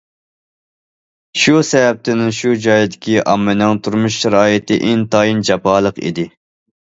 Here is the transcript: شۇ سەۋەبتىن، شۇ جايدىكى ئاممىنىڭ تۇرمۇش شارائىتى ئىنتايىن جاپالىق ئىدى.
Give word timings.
شۇ 1.41 1.57
سەۋەبتىن، 1.71 2.23
شۇ 2.37 2.53
جايدىكى 2.63 3.19
ئاممىنىڭ 3.33 3.81
تۇرمۇش 3.87 4.17
شارائىتى 4.23 4.79
ئىنتايىن 4.89 5.45
جاپالىق 5.51 6.01
ئىدى. 6.09 6.27